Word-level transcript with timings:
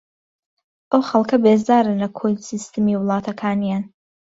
ئەو 0.91 1.01
خەڵکە 1.09 1.37
بێزارن 1.45 1.95
لە 2.03 2.07
کۆی 2.17 2.41
سیستەمی 2.49 2.99
وڵاتەکانیان 2.99 3.83